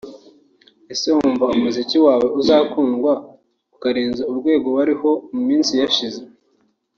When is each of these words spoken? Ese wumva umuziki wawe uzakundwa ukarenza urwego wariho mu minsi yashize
Ese 0.93 1.05
wumva 1.15 1.45
umuziki 1.55 1.97
wawe 2.05 2.27
uzakundwa 2.39 3.11
ukarenza 3.75 4.21
urwego 4.31 4.67
wariho 4.77 5.09
mu 5.33 5.41
minsi 5.49 5.71
yashize 5.81 6.21